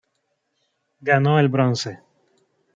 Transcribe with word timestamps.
Ganó 1.09 1.37
el 1.39 1.49
bronce. 1.49 1.99